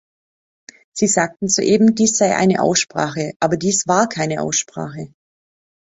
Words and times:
Sie 0.93 1.05
sagten 1.05 1.47
soeben, 1.47 1.93
dies 1.93 2.17
sei 2.17 2.35
eine 2.35 2.63
Aussprache, 2.63 3.33
aber 3.39 3.55
dies 3.55 3.85
war 3.87 4.09
keine 4.09 4.41
Aussprache. 4.41 5.13